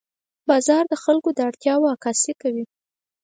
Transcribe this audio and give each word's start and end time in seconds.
بازار 0.49 0.83
د 0.87 0.93
خلکو 1.03 1.29
د 1.33 1.39
اړتیاوو 1.47 1.91
عکاسي 1.95 2.33
کوي. 2.41 2.65